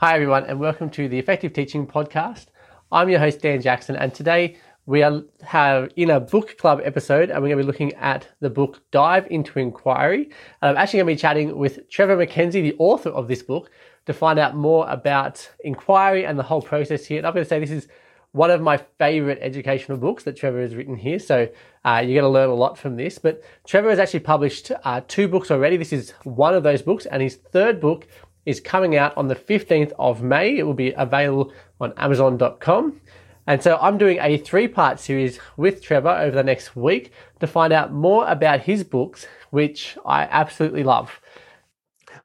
[0.00, 2.48] Hi, everyone, and welcome to the Effective Teaching Podcast.
[2.92, 7.30] I'm your host, Dan Jackson, and today we are have in a book club episode,
[7.30, 10.28] and we're going to be looking at the book Dive into Inquiry.
[10.60, 13.70] And I'm actually going to be chatting with Trevor MacKenzie, the author of this book,
[14.04, 17.16] to find out more about inquiry and the whole process here.
[17.16, 17.88] And I'm going to say this is
[18.32, 21.18] one of my favorite educational books that Trevor has written here.
[21.18, 21.48] So
[21.86, 23.18] uh, you're going to learn a lot from this.
[23.18, 25.78] But Trevor has actually published uh, two books already.
[25.78, 28.06] This is one of those books, and his third book
[28.46, 30.56] is coming out on the 15th of May.
[30.56, 33.00] It will be available on Amazon.com.
[33.48, 37.46] And so I'm doing a three part series with Trevor over the next week to
[37.46, 41.20] find out more about his books, which I absolutely love.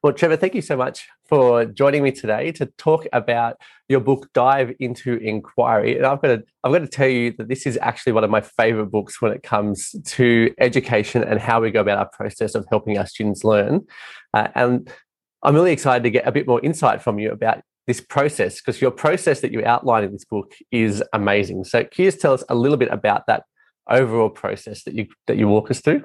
[0.01, 4.29] Well, Trevor, thank you so much for joining me today to talk about your book
[4.33, 5.95] Dive into Inquiry.
[5.95, 8.29] And I've got to I've got to tell you that this is actually one of
[8.29, 12.55] my favorite books when it comes to education and how we go about our process
[12.55, 13.85] of helping our students learn.
[14.33, 14.91] Uh, and
[15.43, 18.79] I'm really excited to get a bit more insight from you about this process because
[18.79, 21.63] your process that you outline in this book is amazing.
[21.63, 23.43] So can you just tell us a little bit about that
[23.89, 26.03] overall process that you that you walk us through?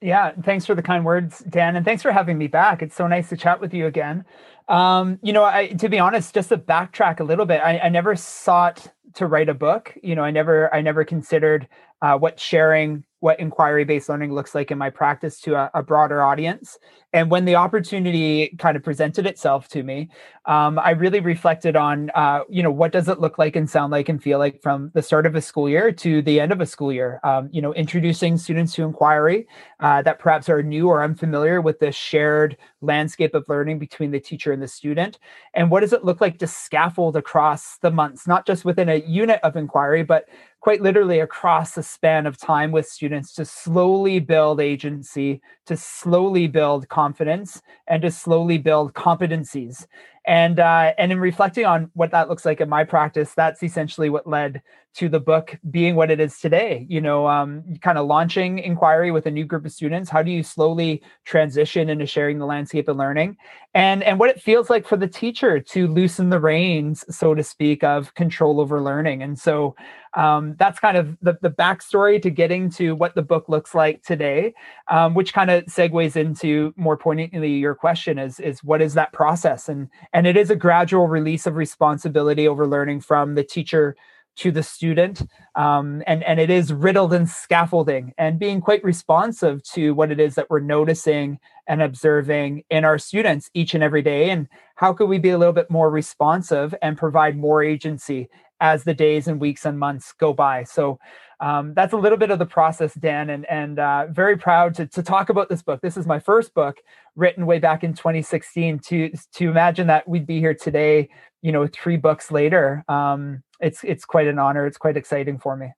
[0.00, 2.82] Yeah, thanks for the kind words, Dan, and thanks for having me back.
[2.82, 4.24] It's so nice to chat with you again.
[4.68, 7.88] Um, you know, I, to be honest, just to backtrack a little bit, I, I
[7.88, 9.96] never sought to write a book.
[10.02, 11.68] You know, I never, I never considered
[12.00, 15.82] uh, what sharing what inquiry based learning looks like in my practice to a, a,
[15.82, 16.76] broader audience.
[17.12, 20.08] And when the opportunity kind of presented itself to me,
[20.46, 23.92] um, I really reflected on, uh, you know, what does it look like and sound
[23.92, 26.60] like and feel like from the start of a school year to the end of
[26.60, 27.20] a school year?
[27.22, 29.46] Um, you know, introducing students to inquiry
[29.78, 34.18] uh, that perhaps are new or unfamiliar with the shared landscape of learning between the
[34.18, 35.20] teacher and the student.
[35.54, 38.96] And what does it look like to scaffold across the months, not just within a
[38.96, 40.28] unit of inquiry, but
[40.62, 46.46] quite literally across the span of time with students to slowly build agency, to slowly
[46.46, 49.86] build confidence, and to slowly build competencies
[50.24, 54.08] and uh, and in reflecting on what that looks like in my practice that's essentially
[54.10, 54.62] what led
[54.94, 56.86] to the book being what it is today.
[56.88, 60.10] You know um, kind of launching inquiry with a new group of students.
[60.10, 63.36] How do you slowly transition into sharing the landscape of learning?
[63.74, 67.42] And and what it feels like for the teacher to loosen the reins so to
[67.42, 69.22] speak of control over learning.
[69.22, 69.74] And so
[70.14, 74.02] um, that's kind of the, the backstory to getting to what the book looks like
[74.02, 74.54] today,
[74.90, 79.12] um, which kind of segues into more poignantly your question is, is what is that
[79.12, 79.68] process?
[79.68, 83.96] And, and it is a gradual release of responsibility over learning from the teacher
[84.34, 85.22] to the student
[85.56, 90.18] um, and and it is riddled in scaffolding and being quite responsive to what it
[90.18, 94.92] is that we're noticing and observing in our students each and every day and how
[94.92, 98.28] could we be a little bit more responsive and provide more agency
[98.62, 100.62] as the days and weeks and months go by.
[100.62, 100.98] So
[101.42, 104.86] um, that's a little bit of the process, Dan, and and uh, very proud to
[104.86, 105.80] to talk about this book.
[105.80, 106.76] This is my first book
[107.16, 108.78] written way back in 2016.
[108.78, 111.08] To to imagine that we'd be here today,
[111.42, 114.66] you know, three books later, um, it's it's quite an honor.
[114.66, 115.72] It's quite exciting for me.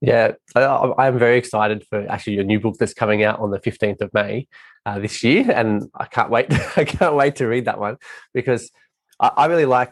[0.00, 3.58] Yeah, I, am very excited for actually your new book that's coming out on the
[3.58, 4.46] 15th of May
[4.86, 6.46] uh, this year, and I can't wait.
[6.76, 7.98] I can't wait to read that one
[8.32, 8.70] because
[9.20, 9.90] I, I really like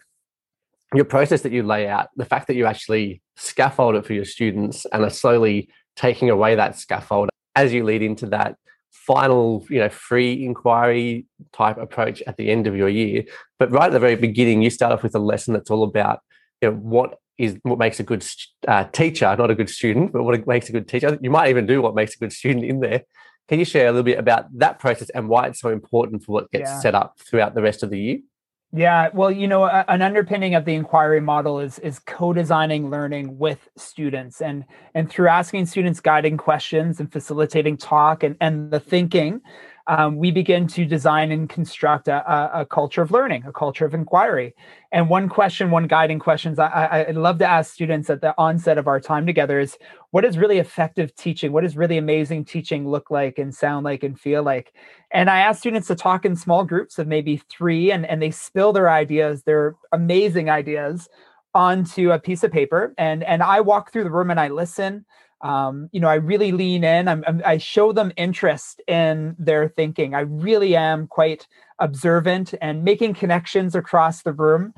[0.94, 4.25] your process that you lay out, the fact that you actually scaffold it for your
[4.25, 8.56] students and are slowly taking away that scaffold as you lead into that
[8.91, 13.25] final, you know, free inquiry type approach at the end of your year.
[13.59, 16.21] But right at the very beginning, you start off with a lesson that's all about,
[16.61, 18.25] you know, what is what makes a good
[18.69, 21.19] uh, teacher, not a good student, but what makes a good teacher.
[21.21, 23.03] You might even do what makes a good student in there.
[23.49, 26.33] Can you share a little bit about that process and why it's so important for
[26.33, 26.81] what gets yeah.
[26.81, 28.19] set up throughout the rest of the year?
[28.77, 33.39] Yeah, well, you know, a, an underpinning of the inquiry model is is co-designing learning
[33.39, 34.65] with students, and
[34.95, 39.41] and through asking students guiding questions and facilitating talk and and the thinking,
[39.87, 43.93] um, we begin to design and construct a, a, culture of learning, a culture of
[43.93, 44.55] inquiry.
[44.93, 48.78] And one question, one guiding questions I, I, love to ask students at the onset
[48.78, 49.77] of our time together is
[50.11, 51.53] what is really effective teaching?
[51.53, 54.73] What does really amazing teaching look like and sound like and feel like?
[55.11, 58.31] And I ask students to talk in small groups of maybe three and, and they
[58.31, 61.11] spill their ideas, their amazing ideas
[61.55, 62.94] onto a piece of paper.
[62.97, 65.05] And, and I walk through the room and I listen
[65.42, 67.08] um, you know, I really lean in.
[67.08, 70.14] I'm, I'm, i show them interest in their thinking.
[70.14, 71.46] I really am quite
[71.78, 74.72] observant and making connections across the room.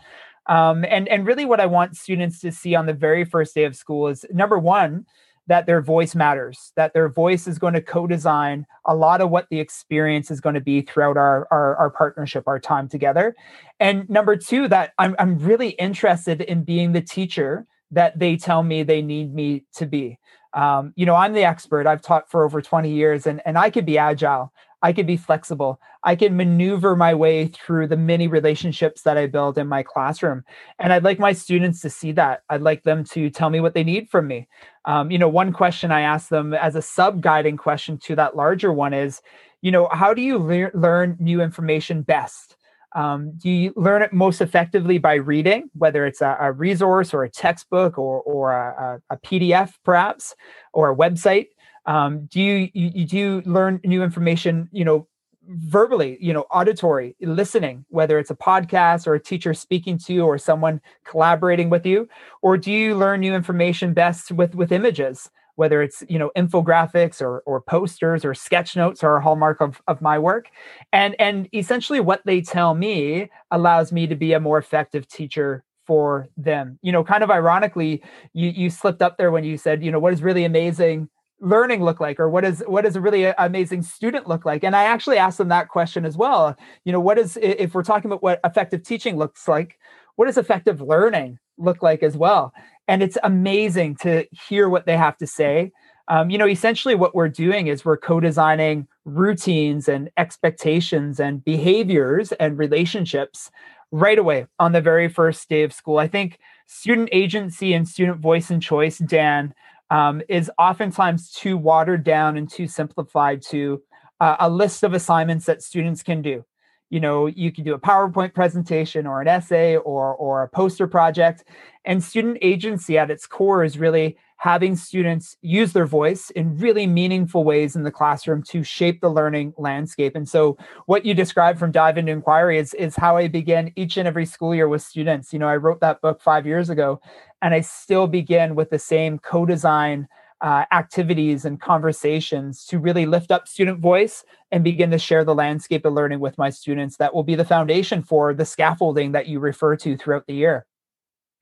[0.46, 3.64] Um, and and really, what I want students to see on the very first day
[3.64, 5.06] of school is number one,
[5.48, 6.72] that their voice matters.
[6.76, 10.54] That their voice is going to co-design a lot of what the experience is going
[10.54, 13.34] to be throughout our our, our partnership, our time together.
[13.80, 18.62] And number two, that I'm I'm really interested in being the teacher that they tell
[18.62, 20.18] me they need me to be
[20.56, 23.70] um, you know i'm the expert i've taught for over 20 years and, and i
[23.70, 25.80] could be agile I could be flexible.
[26.04, 30.44] I can maneuver my way through the many relationships that I build in my classroom.
[30.78, 32.42] And I'd like my students to see that.
[32.50, 34.46] I'd like them to tell me what they need from me.
[34.84, 38.36] Um, you know, one question I ask them as a sub guiding question to that
[38.36, 39.22] larger one is,
[39.62, 42.56] you know, how do you le- learn new information best?
[42.96, 47.24] Um, do you learn it most effectively by reading, whether it's a, a resource or
[47.24, 50.34] a textbook or, or a, a, PDF, perhaps,
[50.72, 51.48] or a website?
[51.84, 55.06] Um, do you, you, do you learn new information, you know,
[55.46, 60.24] verbally, you know, auditory, listening, whether it's a podcast or a teacher speaking to you
[60.24, 62.08] or someone collaborating with you,
[62.40, 65.30] or do you learn new information best with with images?
[65.56, 69.82] Whether it's you know infographics or, or posters or sketch notes are a hallmark of,
[69.88, 70.48] of my work.
[70.92, 75.64] And and essentially what they tell me allows me to be a more effective teacher
[75.86, 76.78] for them.
[76.82, 79.98] You know kind of ironically you you slipped up there when you said you know
[79.98, 81.08] what is really amazing
[81.38, 82.18] learning look like?
[82.18, 84.64] Or what is what does a really amazing student look like?
[84.64, 86.56] And i actually asked them that question as well.
[86.84, 89.78] You know what is if we're talking about what effective teaching looks like
[90.16, 92.52] what does effective learning look like as well
[92.88, 95.72] and it's amazing to hear what they have to say.
[96.08, 102.32] Um, you know essentially what we're doing is we're co-designing routines and expectations and behaviors
[102.32, 103.50] and relationships
[103.90, 105.98] right away on the very first day of school.
[105.98, 109.54] I think student agency and student voice and choice dan
[109.90, 113.82] um, is oftentimes too watered down and too simplified to
[114.20, 116.44] uh, a list of assignments that students can do
[116.90, 120.86] you know you can do a powerpoint presentation or an essay or or a poster
[120.86, 121.44] project.
[121.84, 126.86] And student agency at its core is really having students use their voice in really
[126.86, 130.14] meaningful ways in the classroom to shape the learning landscape.
[130.14, 133.96] And so what you described from dive into inquiry is is how i begin each
[133.96, 135.32] and every school year with students.
[135.32, 137.00] You know i wrote that book five years ago
[137.42, 140.08] and i still begin with the same co-design
[140.40, 145.34] uh, activities and conversations to really lift up student voice and begin to share the
[145.34, 149.26] landscape of learning with my students that will be the foundation for the scaffolding that
[149.26, 150.66] you refer to throughout the year.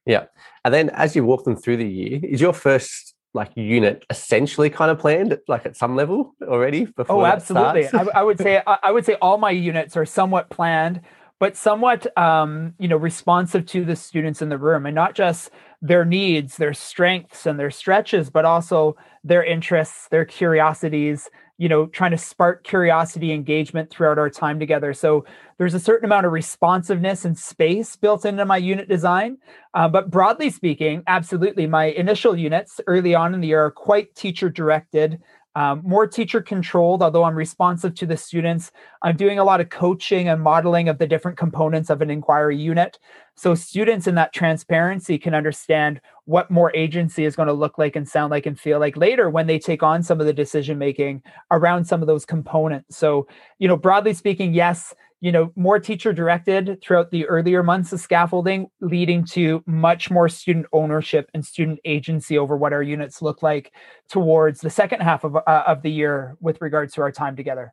[0.07, 0.27] Yeah.
[0.65, 4.71] And then as you walk them through the year is your first like unit essentially
[4.71, 7.89] kind of planned like at some level already before oh absolutely.
[7.89, 11.01] I, I, would say I, I would say all my units are somewhat planned
[11.39, 15.51] but somewhat um, you know responsive to the students in the room and not just
[15.83, 21.29] their needs their strengths and their stretches but also their interests their curiosities
[21.59, 24.93] you know trying to spark curiosity engagement throughout our time together.
[24.93, 25.25] So
[25.59, 29.39] there's a certain amount of responsiveness and space built into my unit design.
[29.73, 34.15] Uh, but broadly speaking absolutely my initial units early on in the year are quite
[34.15, 35.21] teacher directed
[35.57, 38.73] um, more teacher controlled, although I'm responsive to the students.
[39.03, 42.57] I'm doing a lot of coaching and modeling of the different components of an inquiry
[42.57, 42.99] unit.
[43.37, 47.95] So students in that transparency can understand what more agency is going to look like
[47.95, 50.79] and sound like and feel like later when they take on some of the decision
[50.79, 52.97] making around some of those components.
[52.97, 53.29] So,
[53.59, 58.01] you know, broadly speaking, yes, you know, more teacher directed throughout the earlier months of
[58.01, 63.43] scaffolding, leading to much more student ownership and student agency over what our units look
[63.43, 63.73] like
[64.11, 67.73] towards the second half of, uh, of the year with regards to our time together.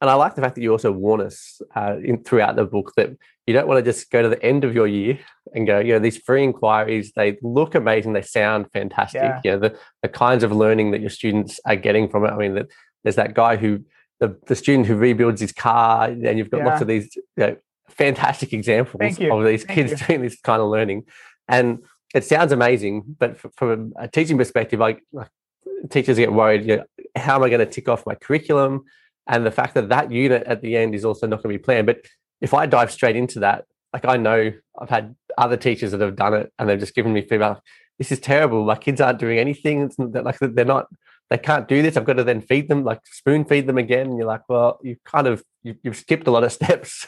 [0.00, 2.94] And I like the fact that you also warn us uh, in, throughout the book
[2.96, 3.10] that
[3.46, 5.18] you don't want to just go to the end of your year
[5.54, 9.20] and go, you know, these free inquiries, they look amazing, they sound fantastic.
[9.20, 9.40] Yeah.
[9.44, 12.30] You know, the, the kinds of learning that your students are getting from it.
[12.30, 12.68] I mean, that
[13.02, 13.84] there's that guy who
[14.20, 16.66] the, the student who rebuilds his car, and you've got yeah.
[16.66, 17.56] lots of these you know,
[17.88, 20.06] fantastic examples of these Thank kids you.
[20.06, 21.04] doing this kind of learning.
[21.48, 21.80] And
[22.14, 25.28] it sounds amazing, but from a teaching perspective, like, like
[25.90, 26.84] teachers get worried, you know,
[27.16, 28.84] how am I going to tick off my curriculum?
[29.26, 31.62] And the fact that that unit at the end is also not going to be
[31.62, 31.86] planned.
[31.86, 32.04] But
[32.40, 36.16] if I dive straight into that, like I know I've had other teachers that have
[36.16, 37.58] done it and they've just given me feedback.
[37.98, 38.64] This is terrible.
[38.64, 39.82] My kids aren't doing anything.
[39.82, 40.86] It's like they're not
[41.30, 41.96] they can't do this.
[41.96, 44.08] I've got to then feed them, like spoon feed them again.
[44.08, 47.06] And you're like, well, you kind of you, have skipped a lot of steps.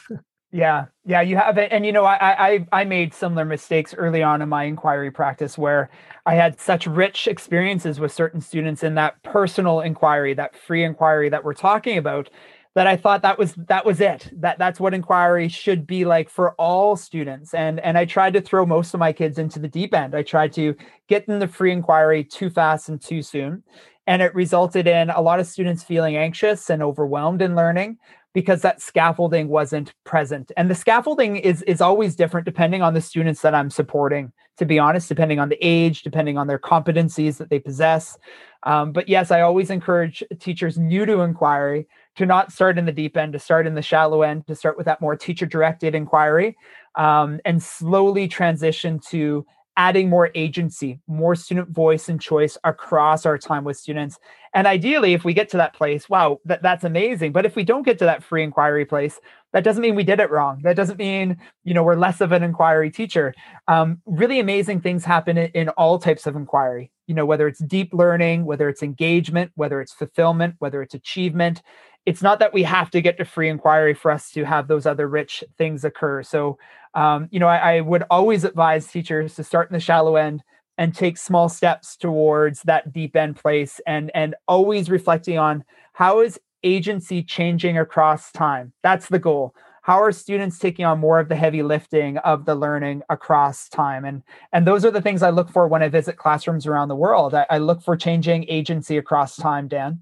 [0.51, 1.71] yeah, yeah, you have it.
[1.71, 5.57] And you know, I I I made similar mistakes early on in my inquiry practice
[5.57, 5.89] where
[6.25, 11.29] I had such rich experiences with certain students in that personal inquiry, that free inquiry
[11.29, 12.29] that we're talking about,
[12.75, 14.29] that I thought that was that was it.
[14.33, 17.53] That that's what inquiry should be like for all students.
[17.53, 20.15] And and I tried to throw most of my kids into the deep end.
[20.15, 20.75] I tried to
[21.07, 23.63] get them the free inquiry too fast and too soon.
[24.07, 27.97] And it resulted in a lot of students feeling anxious and overwhelmed in learning
[28.33, 30.51] because that scaffolding wasn't present.
[30.57, 34.65] And the scaffolding is, is always different depending on the students that I'm supporting, to
[34.65, 38.17] be honest, depending on the age, depending on their competencies that they possess.
[38.63, 42.91] Um, but yes, I always encourage teachers new to inquiry to not start in the
[42.91, 45.95] deep end, to start in the shallow end, to start with that more teacher directed
[45.95, 46.57] inquiry
[46.95, 49.45] um, and slowly transition to
[49.77, 54.19] adding more agency, more student voice and choice across our time with students.
[54.53, 57.31] And ideally, if we get to that place, wow, that, that's amazing.
[57.31, 59.19] But if we don't get to that free inquiry place,
[59.51, 60.61] that doesn't mean we did it wrong.
[60.63, 63.33] That doesn't mean, you know, we're less of an inquiry teacher.
[63.67, 67.63] Um, really amazing things happen in, in all types of inquiry, you know, whether it's
[67.63, 71.63] deep learning, whether it's engagement, whether it's fulfillment, whether it's achievement
[72.05, 74.85] it's not that we have to get to free inquiry for us to have those
[74.85, 76.23] other rich things occur.
[76.23, 76.57] So,
[76.93, 80.43] um, you know, I, I, would always advise teachers to start in the shallow end
[80.77, 86.21] and take small steps towards that deep end place and and always reflecting on how
[86.21, 88.73] is agency changing across time?
[88.83, 89.55] That's the goal.
[89.81, 94.05] How are students taking on more of the heavy lifting of the learning across time?
[94.05, 96.95] And and those are the things i look for when i visit classrooms around the
[96.95, 97.33] world.
[97.33, 100.01] I, I look for changing agency across time dan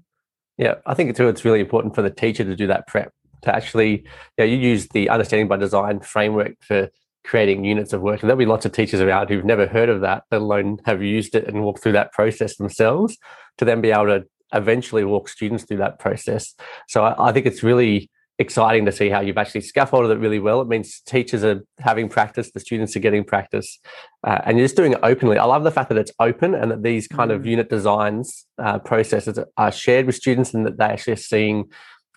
[0.58, 3.54] yeah i think too it's really important for the teacher to do that prep to
[3.54, 4.04] actually
[4.38, 6.88] know, you use the understanding by design framework for
[7.24, 8.20] creating units of work.
[8.20, 11.02] And there'll be lots of teachers around who've never heard of that, let alone have
[11.02, 13.16] used it and walked through that process themselves
[13.58, 16.54] to then be able to eventually walk students through that process.
[16.88, 18.10] So I, I think it's really
[18.42, 20.60] exciting to see how you've actually scaffolded it really well.
[20.60, 23.78] It means teachers are having practice, the students are getting practice,
[24.24, 25.38] uh, and you're just doing it openly.
[25.38, 27.36] I love the fact that it's open and that these kind mm.
[27.36, 31.70] of unit designs uh, processes are shared with students and that they actually are seeing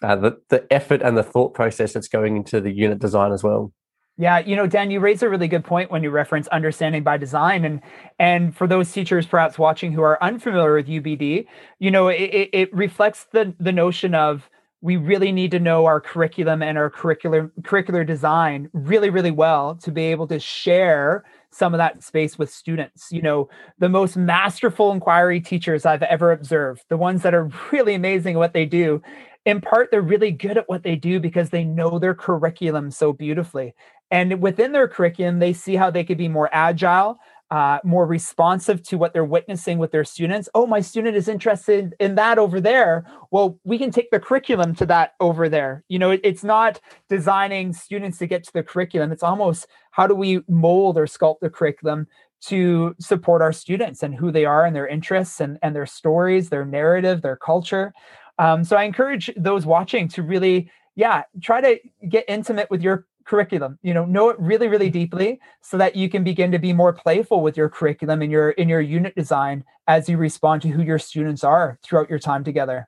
[0.04, 3.44] uh, the, the effort and the thought process that's going into the unit design as
[3.44, 3.72] well.
[4.18, 7.18] Yeah, you know, Dan, you raise a really good point when you reference understanding by
[7.18, 7.82] design, and
[8.18, 11.48] and for those teachers perhaps watching who are unfamiliar with UBD,
[11.80, 14.50] you know, it, it reflects the the notion of
[14.86, 19.76] we really need to know our curriculum and our curricular curricular design really really well
[19.76, 23.08] to be able to share some of that space with students.
[23.12, 23.50] You know
[23.80, 28.40] the most masterful inquiry teachers i've ever observed the ones that are really amazing at
[28.40, 29.02] what they do
[29.46, 33.14] in part they're really good at what they do because they know their curriculum so
[33.14, 33.74] beautifully.
[34.12, 37.18] And within their curriculum, they see how they could be more agile,
[37.52, 40.50] uh, more responsive to what they're witnessing with their students.
[40.56, 43.06] Oh, my student is interested in that over there.
[43.32, 45.84] Well, we can take the curriculum to that over there.
[45.88, 49.12] You know, it, it's not designing students to get to the curriculum.
[49.12, 52.08] It's almost how do we mold or sculpt the curriculum
[52.42, 56.50] to support our students and who they are and their interests and, and their stories,
[56.50, 57.94] their narrative, their culture.
[58.38, 63.06] Um, so I encourage those watching to really, yeah, try to get intimate with your
[63.26, 66.74] curriculum you know know it really really deeply so that you can begin to be
[66.74, 70.70] more playful with your curriculum in your in your unit design as you respond to
[70.70, 72.88] who your students are throughout your time together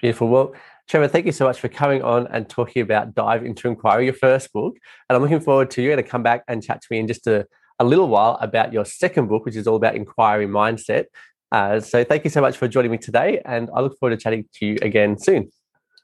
[0.00, 0.54] beautiful well
[0.86, 4.12] Trevor, thank you so much for coming on and talking about Dive into Inquiry, your
[4.12, 4.76] first book.
[5.08, 7.08] And I'm looking forward to you going to come back and chat to me in
[7.08, 7.46] just a,
[7.78, 11.06] a little while about your second book, which is all about inquiry mindset.
[11.50, 13.40] Uh, so thank you so much for joining me today.
[13.46, 15.50] And I look forward to chatting to you again soon.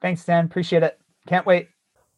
[0.01, 0.47] Thanks, Dan.
[0.47, 0.99] Appreciate it.
[1.27, 1.69] Can't wait.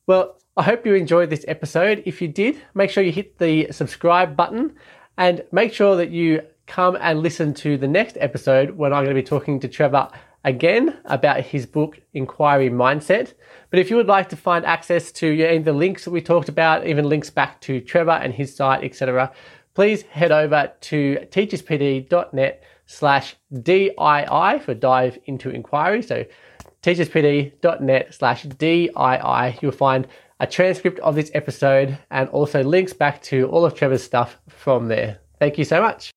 [0.07, 2.03] Well, I hope you enjoyed this episode.
[2.07, 4.75] If you did, make sure you hit the subscribe button
[5.17, 9.15] and make sure that you come and listen to the next episode when I'm going
[9.15, 10.09] to be talking to Trevor
[10.43, 13.35] again about his book Inquiry Mindset.
[13.71, 16.49] But if you would like to find access to know, the links that we talked
[16.49, 19.33] about, even links back to Trevor and his site, etc.,
[19.75, 26.03] please head over to teacherspd.net slash DII for dive into inquiry.
[26.03, 26.25] So
[26.83, 29.63] teacherspd.net slash DII.
[29.63, 30.07] You'll find
[30.41, 34.89] a transcript of this episode and also links back to all of Trevor's stuff from
[34.89, 35.19] there.
[35.39, 36.11] Thank you so much.